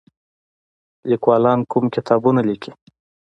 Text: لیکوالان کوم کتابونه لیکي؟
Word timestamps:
لیکوالان 1.09 1.59
کوم 1.71 1.85
کتابونه 1.95 2.41
لیکي؟ 2.47 2.71